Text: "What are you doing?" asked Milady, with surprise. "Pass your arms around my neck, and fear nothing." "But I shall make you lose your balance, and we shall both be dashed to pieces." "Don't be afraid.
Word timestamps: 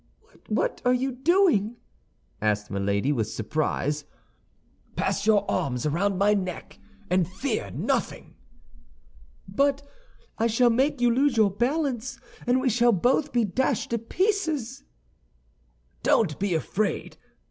"What 0.47 0.81
are 0.83 0.95
you 0.95 1.11
doing?" 1.11 1.75
asked 2.41 2.71
Milady, 2.71 3.11
with 3.11 3.29
surprise. 3.29 4.03
"Pass 4.95 5.27
your 5.27 5.45
arms 5.47 5.85
around 5.85 6.17
my 6.17 6.33
neck, 6.33 6.79
and 7.11 7.27
fear 7.27 7.69
nothing." 7.69 8.33
"But 9.47 9.83
I 10.39 10.47
shall 10.47 10.71
make 10.71 11.01
you 11.01 11.13
lose 11.13 11.37
your 11.37 11.51
balance, 11.51 12.17
and 12.47 12.59
we 12.59 12.67
shall 12.67 12.91
both 12.93 13.31
be 13.31 13.43
dashed 13.45 13.91
to 13.91 13.99
pieces." 13.99 14.83
"Don't 16.01 16.39
be 16.39 16.55
afraid. 16.55 17.17